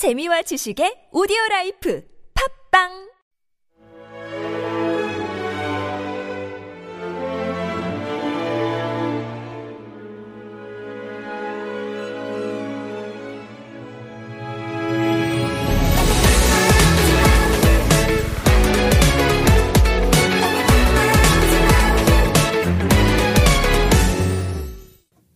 재미와 0.00 0.40
지식의 0.48 1.12
오디오 1.12 1.36
라이프 1.50 2.00
팝빵 2.32 2.88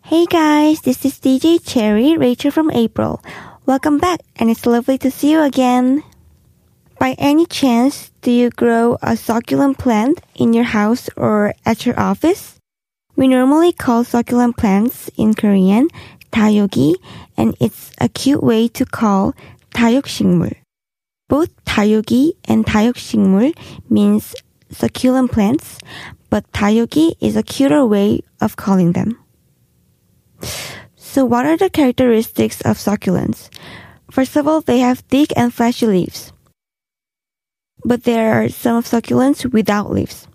Hey 0.01 0.25
guys, 0.25 0.81
this 0.81 1.05
is 1.05 1.21
DJ 1.21 1.61
Cherry, 1.61 2.17
Rachel 2.17 2.51
from 2.51 2.71
April. 2.71 3.21
Welcome 3.66 3.98
back, 4.00 4.22
and 4.38 4.50
it's 4.50 4.66
lovely 4.66 4.98
to 5.00 5.12
see 5.12 5.32
you 5.32 5.42
again. 5.42 6.04
By 7.00 7.16
any 7.18 7.46
chance, 7.46 8.12
do 8.22 8.32
you 8.32 8.50
grow 8.50 8.98
a 9.02 9.16
succulent 9.16 9.78
plant 9.78 10.22
in 10.36 10.54
your 10.54 10.66
house 10.66 11.10
or 11.16 11.54
at 11.66 11.86
your 11.86 12.00
office? 12.00 12.60
We 13.16 13.28
normally 13.28 13.72
call 13.72 14.04
succulent 14.04 14.58
plants 14.58 15.10
in 15.18 15.34
Korean 15.34 15.90
다육이, 16.32 16.96
and 17.38 17.56
it's 17.60 17.92
a 18.00 18.10
cute 18.10 18.44
way 18.44 18.68
to 18.70 18.86
call 18.86 19.34
다육식물. 19.74 20.54
Both 21.28 21.50
다육이 21.66 22.34
and 22.46 22.66
다육식물 22.66 23.54
means 23.90 24.36
succulent 24.72 25.32
plants, 25.32 25.78
but 26.30 26.50
다육이 26.52 27.16
is 27.20 27.36
a 27.36 27.44
cuter 27.44 27.86
way 27.86 28.22
of 28.42 28.56
calling 28.56 28.94
them. 28.94 29.18
So 31.15 31.25
what 31.25 31.47
are 31.47 31.57
the 31.57 31.71
characteristics 31.71 32.61
of 32.63 32.77
succulents? 32.77 33.47
First 34.11 34.35
of 34.35 34.49
all, 34.49 34.63
they 34.63 34.81
have 34.81 34.99
thick 34.99 35.31
and 35.37 35.55
fleshy 35.55 35.87
leaves. 35.87 36.33
But 37.85 38.03
there 38.03 38.35
are 38.35 38.49
some 38.49 38.79
of 38.79 38.85
succulents 38.85 39.47
without 39.47 39.93
leaves. 39.93 40.27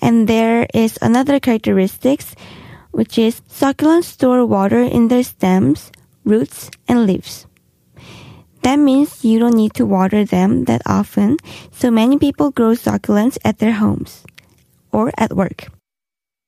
And 0.00 0.26
there 0.26 0.66
is 0.72 0.98
another 1.02 1.38
characteristics, 1.38 2.34
which 2.92 3.18
is 3.18 3.42
succulents 3.42 4.04
store 4.04 4.46
water 4.46 4.80
in 4.80 5.08
their 5.08 5.22
stems, 5.22 5.92
roots, 6.24 6.70
and 6.88 7.04
leaves. 7.04 7.44
That 8.62 8.76
means 8.76 9.22
you 9.22 9.38
don't 9.38 9.54
need 9.54 9.74
to 9.74 9.84
water 9.84 10.24
them 10.24 10.64
that 10.64 10.80
often, 10.86 11.36
so 11.72 11.90
many 11.90 12.16
people 12.16 12.52
grow 12.52 12.72
succulents 12.72 13.36
at 13.44 13.58
their 13.58 13.76
homes 13.76 14.24
or 14.92 15.12
at 15.18 15.36
work. 15.36 15.68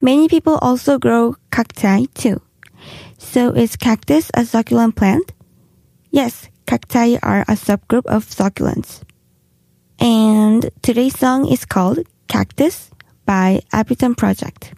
Many 0.00 0.26
people 0.26 0.56
also 0.62 0.98
grow 0.98 1.36
cacti 1.50 2.06
too. 2.14 2.40
So 3.18 3.50
is 3.50 3.76
cactus 3.76 4.30
a 4.34 4.44
succulent 4.44 4.96
plant? 4.96 5.32
Yes, 6.10 6.48
cacti 6.66 7.16
are 7.22 7.42
a 7.42 7.56
subgroup 7.56 8.06
of 8.06 8.26
succulents. 8.26 9.02
And 9.98 10.70
today's 10.82 11.18
song 11.18 11.48
is 11.50 11.64
called 11.64 12.00
Cactus 12.28 12.90
by 13.24 13.62
Epitone 13.72 14.16
Project. 14.16 14.74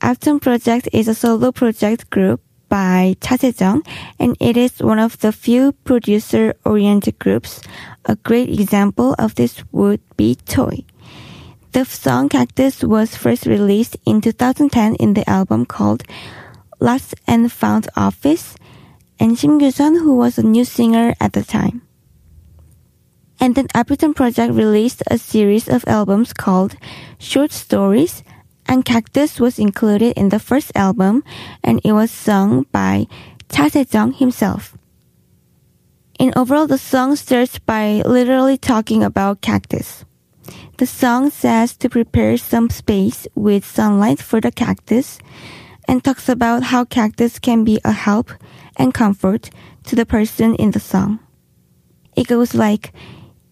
Epitone 0.00 0.40
Project 0.40 0.88
is 0.92 1.06
a 1.06 1.14
solo 1.14 1.52
project 1.52 2.10
group 2.10 2.40
by 2.68 3.14
Cha 3.20 3.36
Se-jung, 3.36 3.82
and 4.18 4.36
it 4.40 4.56
is 4.56 4.82
one 4.82 4.98
of 4.98 5.18
the 5.20 5.30
few 5.30 5.72
producer-oriented 5.84 7.18
groups. 7.18 7.60
A 8.06 8.16
great 8.16 8.48
example 8.48 9.14
of 9.18 9.36
this 9.36 9.62
would 9.70 10.00
be 10.16 10.34
Toy. 10.34 10.84
The 11.72 11.84
song 11.84 12.28
Cactus 12.28 12.82
was 12.82 13.14
first 13.14 13.46
released 13.46 13.96
in 14.04 14.20
2010 14.20 14.96
in 14.96 15.14
the 15.14 15.28
album 15.28 15.64
called 15.64 16.02
Lost 16.82 17.14
and 17.28 17.50
Found 17.52 17.88
Office, 17.94 18.56
and 19.20 19.36
Shim 19.36 19.60
Gyu-sun, 19.60 19.94
who 19.94 20.16
was 20.16 20.36
a 20.36 20.42
new 20.42 20.64
singer 20.64 21.14
at 21.20 21.32
the 21.32 21.44
time. 21.44 21.82
And 23.38 23.54
then 23.54 23.68
Epitone 23.68 24.16
Project 24.16 24.52
released 24.52 25.02
a 25.06 25.16
series 25.16 25.68
of 25.68 25.86
albums 25.86 26.32
called 26.32 26.74
Short 27.18 27.52
Stories, 27.52 28.24
and 28.66 28.84
Cactus 28.84 29.38
was 29.38 29.60
included 29.60 30.18
in 30.18 30.30
the 30.30 30.40
first 30.42 30.72
album, 30.74 31.22
and 31.62 31.80
it 31.84 31.92
was 31.92 32.10
sung 32.10 32.66
by 32.72 33.06
Cha 33.48 33.68
Se-jung 33.68 34.14
himself. 34.14 34.76
In 36.18 36.32
overall, 36.34 36.66
the 36.66 36.78
song 36.78 37.14
starts 37.14 37.60
by 37.60 38.02
literally 38.04 38.58
talking 38.58 39.04
about 39.04 39.40
cactus. 39.40 40.04
The 40.78 40.86
song 40.86 41.30
says 41.30 41.76
to 41.78 41.88
prepare 41.88 42.36
some 42.36 42.70
space 42.70 43.28
with 43.36 43.64
sunlight 43.64 44.18
for 44.18 44.40
the 44.40 44.50
cactus 44.50 45.18
and 45.87 46.03
talks 46.03 46.29
about 46.29 46.63
how 46.63 46.85
cactus 46.85 47.39
can 47.39 47.63
be 47.63 47.79
a 47.83 47.91
help 47.91 48.31
and 48.75 48.93
comfort 48.93 49.49
to 49.85 49.95
the 49.95 50.05
person 50.05 50.55
in 50.55 50.71
the 50.71 50.79
song. 50.79 51.19
It 52.15 52.27
goes 52.27 52.53
like, 52.53 52.91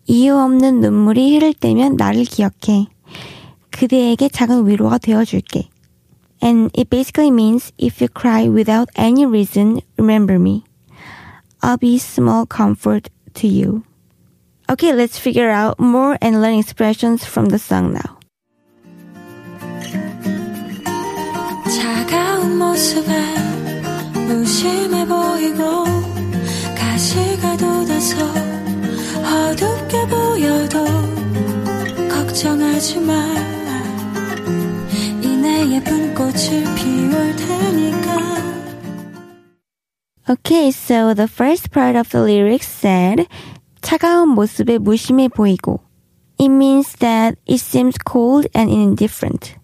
이유 0.08 0.36
없는 0.36 0.82
눈물이 0.82 1.36
흐를 1.36 1.54
때면 1.54 1.96
나를 1.96 2.26
기억해. 2.26 2.88
그대에게 3.72 4.30
작은 4.30 4.68
위로가 4.68 4.98
되어줄게. 4.98 5.70
And 6.42 6.70
it 6.78 6.90
basically 6.90 7.32
means 7.32 7.72
if 7.78 8.02
you 8.02 8.10
cry 8.10 8.48
without 8.48 8.90
any 8.96 9.26
reason, 9.26 9.82
remember 9.98 10.38
me. 10.38 10.64
I'll 11.62 11.78
be 11.78 11.98
small 11.98 12.46
comfort 12.46 13.10
to 13.36 13.48
you. 13.48 13.84
Okay, 14.70 14.94
let's 14.94 15.18
figure 15.18 15.50
out 15.50 15.80
more 15.80 16.18
and 16.22 16.42
learn 16.42 16.60
expressions 16.60 17.26
from 17.26 17.50
the 17.50 17.58
song 17.58 17.94
now. 17.94 18.18
모습에 22.61 23.11
무심해 24.27 25.07
보이고 25.07 25.85
가시가 26.77 27.57
돋아서 27.57 28.17
어둡게 29.25 30.07
보여도 30.07 30.85
걱정하지 32.11 33.01
마 33.01 33.15
이내 35.23 35.75
예쁜 35.75 36.15
꽃을 36.15 36.65
피울 36.77 37.35
테니까 37.37 38.11
Okay, 40.29 40.69
so 40.71 41.15
the 41.15 41.27
first 41.27 41.71
part 41.73 41.97
of 41.97 42.11
the 42.11 42.23
lyrics 42.23 42.69
said 42.69 43.27
차가운 43.81 44.29
모습에 44.29 44.77
무심해 44.79 45.29
보이고. 45.29 45.81
It 46.39 46.51
means 46.51 46.93
that 47.01 47.37
it 47.49 47.59
seems 47.59 47.97
cold 48.07 48.47
and 48.55 48.71
indifferent. 48.71 49.60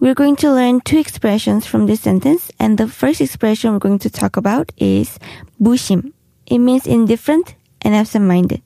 We're 0.00 0.14
going 0.14 0.36
to 0.36 0.50
learn 0.50 0.80
two 0.80 0.98
expressions 0.98 1.66
from 1.66 1.86
this 1.86 2.00
sentence, 2.00 2.50
and 2.58 2.78
the 2.78 2.88
first 2.88 3.20
expression 3.20 3.72
we're 3.72 3.84
going 3.84 3.98
to 4.00 4.10
talk 4.10 4.36
about 4.36 4.72
is 4.78 5.18
무심. 5.60 6.12
It 6.46 6.58
means 6.58 6.86
indifferent 6.86 7.54
and 7.82 7.94
absent-minded. 7.94 8.62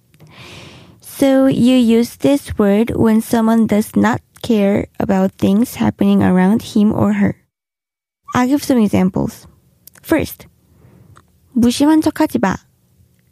So 1.00 1.46
you 1.46 1.76
use 1.76 2.16
this 2.16 2.56
word 2.58 2.90
when 2.94 3.20
someone 3.20 3.66
does 3.66 3.96
not 3.96 4.20
care 4.42 4.86
about 5.00 5.32
things 5.32 5.74
happening 5.76 6.22
around 6.22 6.62
him 6.62 6.92
or 6.92 7.14
her. 7.14 7.36
I'll 8.34 8.46
give 8.46 8.62
some 8.62 8.78
examples. 8.78 9.46
First, 10.02 10.46
무심한 11.56 12.02
척하지 12.02 12.38
마. 12.38 12.56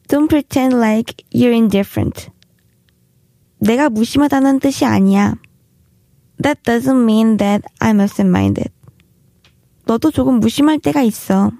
Don't 0.09 0.29
pretend 0.29 0.75
like 0.75 1.25
you're 1.31 1.53
indifferent. 1.53 2.31
내가 3.61 3.89
무심하다는 3.91 4.61
뜻이 4.61 4.85
아니야. 4.85 5.35
That 6.39 6.63
doesn't 6.65 7.05
mean 7.05 7.37
that 7.39 7.63
I'm 7.81 8.01
absent-minded. 8.01 8.71
너도 9.87 10.11
조금 10.11 10.41
무심할 10.41 10.79
때가 10.79 11.03
있어. 11.03 11.53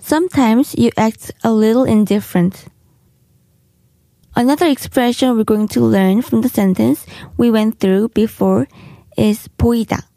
Sometimes 0.00 0.74
you 0.78 0.90
act 0.96 1.32
a 1.44 1.50
little 1.52 1.84
indifferent. 1.84 2.66
Another 4.34 4.66
expression 4.66 5.36
we're 5.36 5.44
going 5.44 5.68
to 5.68 5.80
learn 5.80 6.22
from 6.22 6.42
the 6.42 6.48
sentence 6.48 7.04
we 7.36 7.50
went 7.50 7.80
through 7.80 8.08
before 8.14 8.68
is 9.16 9.48
보이다. 9.58 10.08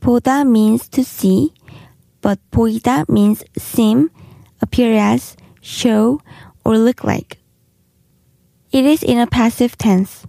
보다 0.00 0.44
means 0.46 0.88
to 0.88 1.02
see, 1.02 1.52
but 2.22 2.38
보이다 2.50 3.04
means 3.08 3.44
seem, 3.58 4.10
appear 4.62 4.96
as, 4.96 5.36
show, 5.60 6.20
or 6.64 6.78
look 6.78 7.04
like. 7.04 7.38
It 8.72 8.84
is 8.84 9.02
in 9.02 9.18
a 9.18 9.26
passive 9.26 9.76
tense. 9.76 10.26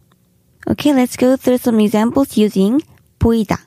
Okay, 0.70 0.92
let's 0.94 1.16
go 1.16 1.36
through 1.36 1.58
some 1.58 1.80
examples 1.80 2.38
using 2.38 2.80
보이다. 3.18 3.58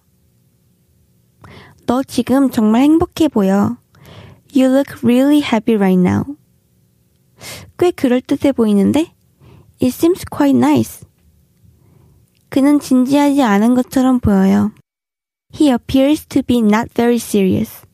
너 1.86 2.02
지금 2.02 2.50
정말 2.50 2.84
행복해 2.84 3.28
보여. 3.28 3.76
You 4.56 4.70
look 4.70 5.04
really 5.04 5.42
happy 5.42 5.76
right 5.76 6.00
now. 6.00 6.24
꽤 7.78 7.92
그럴듯해 7.92 8.54
보이는데? 8.54 9.12
It 9.82 9.88
seems 9.88 10.24
quite 10.24 10.56
nice. 10.56 11.06
그는 12.48 12.80
진지하지 12.80 13.42
않은 13.42 13.76
것처럼 13.76 14.22
보여요. 14.22 14.72
He 15.54 15.72
appears 15.72 16.26
to 16.28 16.42
be 16.42 16.60
not 16.60 16.90
very 16.94 17.18
serious. 17.18 17.86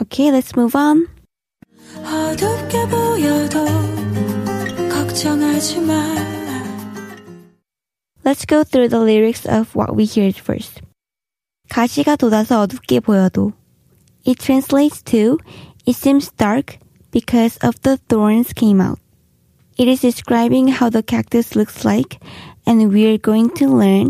Okay, 0.00 0.30
let's 0.30 0.56
move 0.56 0.78
on. 0.78 1.08
어둡게 1.96 2.86
보여도 2.86 3.64
걱정하지 4.88 5.80
마 5.80 6.41
Let's 8.23 8.45
go 8.45 8.63
through 8.63 8.89
the 8.89 8.99
lyrics 8.99 9.45
of 9.45 9.73
what 9.75 9.95
we 9.95 10.05
heard 10.05 10.35
first. 10.35 10.81
가시가 11.69 12.17
돋아서 12.17 12.61
어둡게 12.61 12.99
보여도. 12.99 13.53
It 14.25 14.39
translates 14.39 15.01
to, 15.03 15.37
it 15.85 15.95
seems 15.95 16.31
dark, 16.35 16.79
because 17.11 17.57
of 17.63 17.81
the 17.81 17.97
thorns 18.09 18.53
came 18.53 18.81
out. 18.81 18.99
It 19.77 19.87
is 19.87 20.01
describing 20.01 20.67
how 20.67 20.89
the 20.89 21.03
cactus 21.03 21.55
looks 21.55 21.85
like, 21.85 22.19
and 22.65 22.91
we're 22.91 23.17
going 23.17 23.51
to 23.55 23.67
learn 23.67 24.09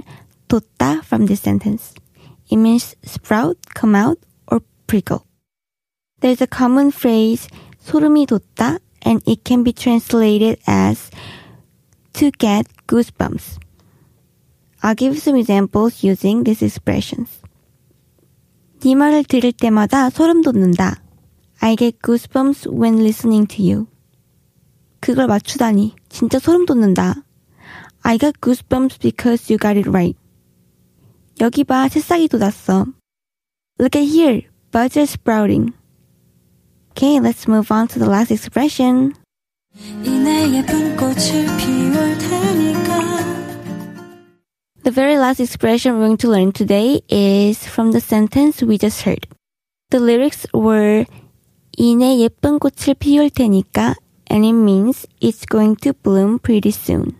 돋다 0.49 1.03
from 1.03 1.27
this 1.27 1.41
sentence. 1.41 1.93
It 2.49 2.57
means 2.57 2.95
sprout, 3.03 3.57
come 3.75 3.93
out, 3.93 4.17
or 4.47 4.61
prickle. 4.87 5.27
There's 6.21 6.41
a 6.41 6.47
common 6.47 6.91
phrase, 6.91 7.47
소름이 7.85 8.27
돋다, 8.27 8.79
and 9.03 9.21
it 9.27 9.43
can 9.43 9.63
be 9.63 9.73
translated 9.73 10.57
as 10.65 11.11
to 12.13 12.31
get 12.31 12.65
goosebumps. 12.87 13.59
I'll 14.82 14.96
give 14.96 15.16
some 15.18 15.36
examples 15.38 16.02
using 16.04 16.44
these 16.44 16.64
expressions. 16.64 17.40
네 18.80 18.94
말을 18.96 19.24
들을 19.24 19.52
때마다 19.52 20.10
소름 20.10 20.42
돋는다. 20.42 21.00
I 21.60 21.76
get 21.76 21.98
goosebumps 22.02 22.66
when 22.68 22.98
listening 22.98 23.46
to 23.54 23.64
you. 23.64 23.86
그걸 25.00 25.28
맞추다니 25.28 25.94
진짜 26.08 26.38
소름 26.40 26.66
돋는다. 26.66 27.22
I 28.02 28.18
got 28.18 28.40
goosebumps 28.40 28.98
because 29.00 29.52
you 29.52 29.58
got 29.58 29.78
it 29.78 29.88
right. 29.88 30.18
여기 31.40 31.62
봐, 31.62 31.88
새싹이 31.88 32.26
돋았어. 32.28 32.86
Look 33.78 33.96
at 33.98 34.08
here, 34.08 34.42
buds 34.72 34.98
are 34.98 35.06
sprouting. 35.06 35.72
Okay, 36.90 37.20
let's 37.20 37.46
move 37.48 37.70
on 37.70 37.86
to 37.88 37.98
the 38.00 38.08
last 38.10 38.32
expression. 38.32 39.14
이 40.04 40.10
내 40.10 40.58
예쁜 40.58 40.96
꽃을 40.96 41.46
피울 41.56 42.18
테니까 42.18 43.51
The 44.87 44.91
very 44.91 45.17
last 45.17 45.41
expression 45.41 45.99
we're 45.99 46.05
going 46.05 46.23
to 46.23 46.29
learn 46.29 46.53
today 46.53 47.01
is 47.09 47.67
from 47.67 47.91
the 47.91 47.99
sentence 47.99 48.63
we 48.63 48.77
just 48.77 49.01
heard. 49.01 49.27
The 49.91 49.99
lyrics 49.99 50.47
were 50.53 51.05
이내 51.77 52.19
예쁜 52.19 52.57
꽃을 52.57 52.95
피울 52.95 53.29
테니까 53.29 53.95
and 54.27 54.45
it 54.45 54.53
means 54.53 55.05
it's 55.19 55.45
going 55.45 55.75
to 55.83 55.93
bloom 55.93 56.39
pretty 56.39 56.71
soon. 56.71 57.17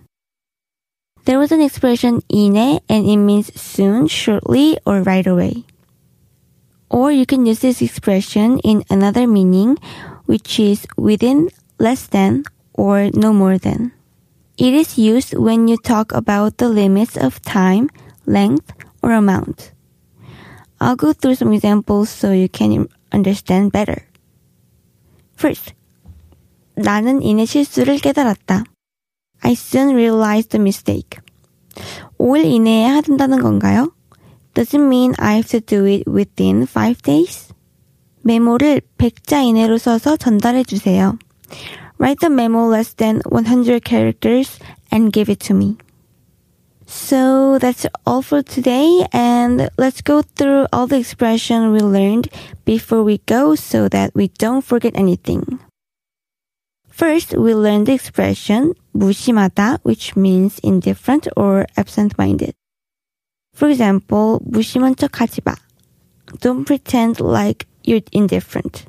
There 1.25 1.39
was 1.39 1.51
an 1.51 1.59
expression 1.59 2.21
이내 2.31 2.79
and 2.87 3.05
it 3.05 3.17
means 3.17 3.51
soon, 3.59 4.07
shortly, 4.07 4.77
or 4.85 5.01
right 5.01 5.27
away. 5.27 5.65
Or 6.89 7.11
you 7.11 7.25
can 7.25 7.45
use 7.45 7.59
this 7.59 7.81
expression 7.81 8.59
in 8.59 8.85
another 8.89 9.27
meaning, 9.27 9.75
which 10.25 10.57
is 10.57 10.87
within, 10.95 11.49
less 11.79 12.07
than, 12.07 12.45
or 12.71 13.11
no 13.11 13.33
more 13.33 13.57
than. 13.57 13.91
It 14.61 14.73
is 14.73 14.97
used 14.97 15.37
when 15.37 15.67
you 15.67 15.77
talk 15.77 16.11
about 16.13 16.57
the 16.57 16.69
limits 16.69 17.15
of 17.15 17.41
time, 17.41 17.89
length, 18.25 18.73
or 19.03 19.11
amount. 19.11 19.71
I'll 20.79 20.95
go 20.95 21.13
through 21.13 21.35
some 21.35 21.53
examples 21.53 22.09
so 22.09 22.31
you 22.31 22.49
can 22.49 22.87
understand 23.11 23.71
better. 23.71 24.03
First, 25.35 25.73
나는 26.75 27.21
이내 27.21 27.45
실수를 27.45 27.99
깨달았다. 27.99 28.63
I 29.41 29.51
soon 29.53 29.95
realized 29.95 30.49
the 30.49 30.61
mistake. 30.61 31.19
5일 32.19 32.45
이내에 32.45 32.85
해야 32.85 33.01
된다는 33.01 33.41
건가요? 33.41 33.93
Does 34.53 34.75
it 34.75 34.83
mean 34.83 35.13
I 35.19 35.35
have 35.35 35.49
to 35.49 35.61
do 35.61 35.85
it 35.85 36.09
within 36.09 36.63
5 36.63 37.03
days? 37.03 37.53
메모를 38.23 38.81
100자 38.97 39.43
이내로 39.45 39.77
써서 39.77 40.17
전달해 40.17 40.63
주세요. 40.63 41.17
Write 42.01 42.19
the 42.19 42.29
memo 42.29 42.65
less 42.65 42.93
than 42.93 43.21
100 43.25 43.83
characters 43.83 44.59
and 44.91 45.11
give 45.11 45.29
it 45.29 45.39
to 45.41 45.53
me. 45.53 45.77
So 46.85 47.59
that's 47.59 47.85
all 48.05 48.21
for 48.21 48.41
today 48.41 49.05
and 49.11 49.69
let's 49.77 50.01
go 50.01 50.21
through 50.21 50.67
all 50.71 50.87
the 50.87 50.97
expression 50.97 51.73
we 51.73 51.79
learned 51.79 52.29
before 52.63 53.03
we 53.03 53.17
go 53.25 53.55
so 53.55 53.89
that 53.89 54.15
we 54.15 54.29
don't 54.39 54.63
forget 54.63 54.93
anything. 54.95 55.59
First, 56.87 57.33
we 57.35 57.53
learned 57.53 57.87
the 57.87 57.93
expression 57.93 58.73
무심하다 58.95 59.79
which 59.83 60.15
means 60.15 60.59
indifferent 60.63 61.27
or 61.35 61.67
absent-minded. 61.75 62.53
For 63.53 63.69
example, 63.69 64.39
무심한 64.49 64.95
척 64.95 65.19
하지 65.19 65.41
마. 65.41 65.55
Don't 66.39 66.65
pretend 66.65 67.19
like 67.19 67.67
you're 67.83 68.01
indifferent. 68.11 68.85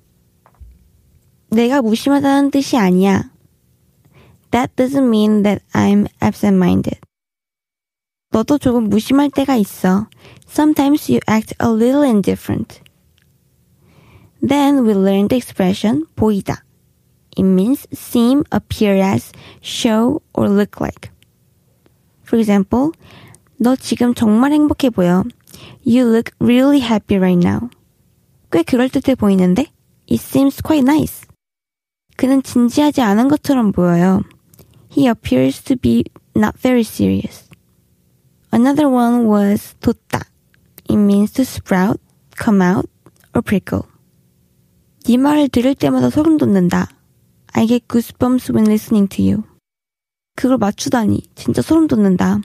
내가 1.53 1.83
무심하다는 1.83 2.51
뜻이 2.51 2.77
아니야. 2.77 3.31
That 4.51 4.75
doesn't 4.77 5.09
mean 5.09 5.43
that 5.43 5.63
I'm 5.73 6.07
absent-minded. 6.23 7.01
너도 8.31 8.59
조금 8.59 8.89
무심할 8.89 9.31
때가 9.31 9.57
있어. 9.57 10.09
Sometimes 10.49 11.11
you 11.11 11.21
act 11.29 11.55
a 11.63 11.69
little 11.69 12.03
indifferent. 12.03 12.81
Then 14.47 14.85
we 14.85 14.95
learned 14.95 15.31
the 15.31 15.37
expression 15.37 16.07
보이다. 16.15 16.63
It 17.37 17.45
means 17.45 17.87
seem, 17.93 18.45
appear 18.51 18.97
as, 19.01 19.33
show, 19.63 20.23
or 20.35 20.49
look 20.49 20.81
like. 20.81 21.11
For 22.25 22.39
example, 22.39 22.93
너 23.59 23.77
지금 23.77 24.15
정말 24.15 24.53
행복해 24.53 24.91
보여. 24.91 25.25
You 25.85 26.05
look 26.07 26.33
really 26.41 26.81
happy 26.81 27.17
right 27.17 27.39
now. 27.39 27.71
꽤 28.51 28.63
그럴듯해 28.63 29.15
보이는데? 29.15 29.67
It 30.07 30.21
seems 30.21 30.61
quite 30.63 30.85
nice. 30.85 31.27
그는 32.16 32.44
진지하지 32.44 33.02
않은 33.02 33.28
것처럼 33.28 33.72
보여요. 33.72 34.22
He 34.96 35.08
appears 35.08 35.62
to 35.64 35.76
be 35.76 36.04
not 36.36 36.60
very 36.60 36.82
serious. 36.82 37.50
Another 38.52 38.88
one 38.88 39.26
was 39.26 39.76
돋다. 39.80 40.22
It 40.90 40.98
means 40.98 41.32
to 41.34 41.42
sprout, 41.42 42.00
come 42.38 42.62
out, 42.62 42.88
or 43.34 43.42
prickle. 43.42 43.84
네 45.06 45.18
말을 45.18 45.50
들을 45.50 45.76
때마다 45.76 46.10
소름 46.10 46.38
돋는다. 46.38 46.88
I 47.54 47.68
get 47.68 47.88
goosebumps 47.88 48.54
when 48.54 48.68
listening 48.68 49.10
to 49.10 49.26
you. 49.26 49.44
그걸 50.36 50.58
맞추다니 50.58 51.22
진짜 51.36 51.62
소름 51.62 51.88
돋는다. 51.88 52.42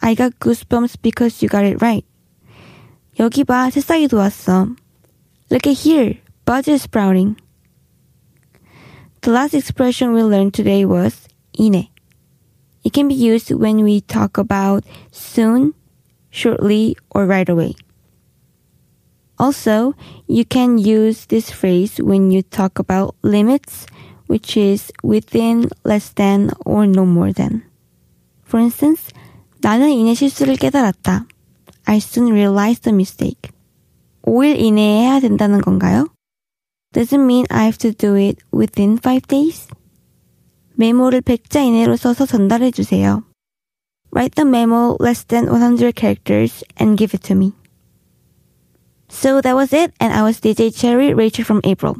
I 0.00 0.14
got 0.14 0.38
goosebumps 0.40 1.00
because 1.02 1.44
you 1.44 1.48
got 1.48 1.64
it 1.64 1.76
right. 1.82 2.06
여기 3.18 3.44
봐, 3.44 3.70
새싹이 3.70 4.08
돋았어. 4.08 4.68
Look 5.50 5.68
at 5.68 5.88
here, 5.88 6.20
buds 6.46 6.70
are 6.70 6.78
sprouting. 6.78 7.36
The 9.21 9.31
last 9.31 9.53
expression 9.53 10.13
we 10.13 10.23
learned 10.23 10.53
today 10.53 10.85
was 10.85 11.27
이내. 11.57 11.89
It 12.83 12.93
can 12.93 13.07
be 13.07 13.15
used 13.15 13.51
when 13.51 13.83
we 13.83 14.01
talk 14.01 14.37
about 14.37 14.83
soon, 15.11 15.73
shortly, 16.29 16.95
or 17.09 17.25
right 17.25 17.49
away. 17.49 17.73
Also, 19.39 19.95
you 20.27 20.45
can 20.45 20.77
use 20.77 21.25
this 21.25 21.49
phrase 21.49 21.97
when 21.97 22.31
you 22.31 22.41
talk 22.43 22.79
about 22.79 23.15
limits, 23.23 23.87
which 24.27 24.55
is 24.55 24.91
within, 25.03 25.69
less 25.83 26.09
than, 26.13 26.51
or 26.65 26.85
no 26.85 27.05
more 27.05 27.33
than. 27.33 27.63
For 28.43 28.59
instance, 28.59 29.09
나는 29.61 29.89
이내 29.89 30.13
실수를 30.13 30.55
깨달았다. 30.55 31.25
I 31.87 31.97
soon 31.97 32.31
realized 32.31 32.83
the 32.83 32.93
mistake. 32.93 33.51
5일 34.23 34.59
이내에 34.59 35.01
해야 35.01 35.19
된다는 35.19 35.61
건가요? 35.61 36.07
Does 36.93 37.11
it 37.11 37.19
mean 37.19 37.45
I 37.49 37.65
have 37.65 37.77
to 37.79 37.91
do 37.91 38.15
it 38.15 38.39
within 38.51 38.97
5 38.97 39.27
days? 39.27 39.67
메모를 40.75 41.21
100자 41.21 41.63
이내로 41.65 41.97
써서 41.97 42.25
전달해 42.25 42.71
주세요. 42.71 43.23
Write 44.11 44.35
the 44.35 44.47
memo 44.47 44.95
less 44.99 45.25
than 45.25 45.47
100 45.47 45.93
characters 45.95 46.63
and 46.79 46.97
give 46.97 47.13
it 47.13 47.27
to 47.27 47.35
me. 47.35 47.53
So 49.09 49.41
that 49.41 49.55
was 49.55 49.73
it, 49.73 49.93
and 49.99 50.13
I 50.13 50.23
was 50.23 50.39
DJ 50.39 50.71
Cherry, 50.73 51.13
Rachel 51.13 51.43
from 51.43 51.61
April. 51.63 51.95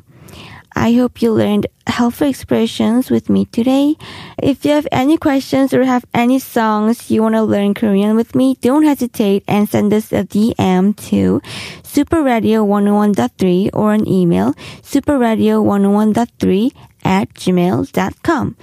I 0.80 0.94
hope 0.94 1.20
you 1.20 1.30
learned 1.30 1.66
helpful 1.86 2.26
expressions 2.26 3.10
with 3.10 3.28
me 3.28 3.44
today. 3.44 3.96
If 4.42 4.64
you 4.64 4.70
have 4.70 4.88
any 4.90 5.18
questions 5.18 5.74
or 5.74 5.84
have 5.84 6.06
any 6.14 6.38
songs 6.38 7.10
you 7.10 7.20
want 7.20 7.34
to 7.34 7.42
learn 7.42 7.74
Korean 7.74 8.16
with 8.16 8.34
me, 8.34 8.56
don't 8.62 8.84
hesitate 8.84 9.44
and 9.46 9.68
send 9.68 9.92
us 9.92 10.10
a 10.10 10.24
DM 10.24 10.96
to 11.10 11.42
superradio101.3 11.84 13.70
or 13.74 13.92
an 13.92 14.08
email 14.08 14.54
superradio101.3 14.80 16.72
at 17.04 17.28
gmail.com. 17.34 18.56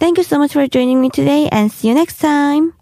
Thank 0.00 0.16
you 0.16 0.24
so 0.24 0.38
much 0.38 0.54
for 0.54 0.66
joining 0.66 1.02
me 1.02 1.10
today 1.10 1.50
and 1.52 1.70
see 1.70 1.88
you 1.88 1.94
next 1.94 2.16
time. 2.16 2.72